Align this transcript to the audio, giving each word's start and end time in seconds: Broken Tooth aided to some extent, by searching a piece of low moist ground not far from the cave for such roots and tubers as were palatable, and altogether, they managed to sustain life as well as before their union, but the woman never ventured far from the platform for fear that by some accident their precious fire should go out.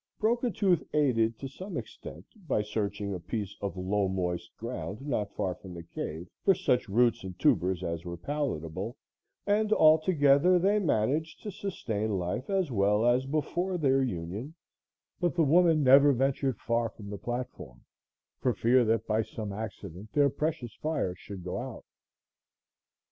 Broken 0.19 0.51
Tooth 0.51 0.81
aided 0.95 1.37
to 1.37 1.47
some 1.47 1.77
extent, 1.77 2.25
by 2.47 2.63
searching 2.63 3.13
a 3.13 3.19
piece 3.19 3.55
of 3.61 3.77
low 3.77 4.07
moist 4.09 4.49
ground 4.57 5.01
not 5.01 5.35
far 5.35 5.53
from 5.53 5.75
the 5.75 5.83
cave 5.83 6.27
for 6.43 6.55
such 6.55 6.89
roots 6.89 7.23
and 7.23 7.37
tubers 7.39 7.83
as 7.83 8.03
were 8.03 8.17
palatable, 8.17 8.97
and 9.45 9.71
altogether, 9.71 10.57
they 10.57 10.79
managed 10.79 11.43
to 11.43 11.51
sustain 11.51 12.17
life 12.17 12.49
as 12.49 12.71
well 12.71 13.05
as 13.05 13.27
before 13.27 13.77
their 13.77 14.01
union, 14.01 14.55
but 15.19 15.35
the 15.35 15.43
woman 15.43 15.83
never 15.83 16.13
ventured 16.13 16.57
far 16.57 16.89
from 16.89 17.11
the 17.11 17.19
platform 17.19 17.81
for 18.39 18.55
fear 18.55 18.83
that 18.83 19.05
by 19.05 19.21
some 19.21 19.53
accident 19.53 20.13
their 20.13 20.31
precious 20.31 20.73
fire 20.81 21.13
should 21.13 21.43
go 21.43 21.59
out. 21.59 21.85